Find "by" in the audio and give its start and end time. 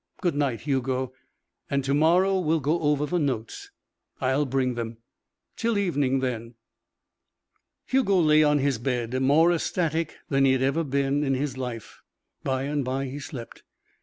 12.43-12.63, 12.83-13.05